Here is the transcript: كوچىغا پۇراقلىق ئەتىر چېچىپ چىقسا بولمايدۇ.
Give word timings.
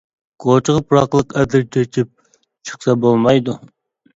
كوچىغا 0.43 0.81
پۇراقلىق 0.93 1.35
ئەتىر 1.41 1.65
چېچىپ 1.77 2.11
چىقسا 2.71 2.99
بولمايدۇ. 3.05 3.59